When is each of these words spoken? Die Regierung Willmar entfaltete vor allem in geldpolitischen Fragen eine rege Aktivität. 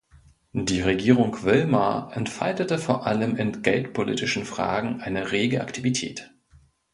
Die 0.53 0.81
Regierung 0.81 1.43
Willmar 1.43 2.17
entfaltete 2.17 2.79
vor 2.79 3.05
allem 3.05 3.35
in 3.37 3.61
geldpolitischen 3.61 4.45
Fragen 4.45 4.99
eine 4.99 5.31
rege 5.31 5.61
Aktivität. 5.61 6.31